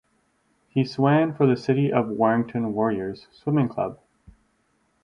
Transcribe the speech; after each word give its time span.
He 0.67 0.83
swan 0.83 1.35
for 1.35 1.45
the 1.45 1.55
City 1.55 1.93
of 1.93 2.07
Warrington 2.09 2.73
Warriors 2.73 3.27
Swimming 3.29 3.69
Club. 3.69 3.99